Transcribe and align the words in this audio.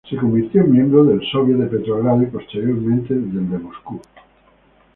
Se 0.09 0.17
convirtió 0.17 0.61
en 0.61 0.71
miembro 0.71 1.03
del 1.03 1.21
Sóviet 1.31 1.57
de 1.59 1.67
Petrogrado 1.67 2.23
y 2.23 2.25
posteriormente 2.25 3.13
del 3.13 3.49
de 3.51 3.57
Moscú. 3.59 4.01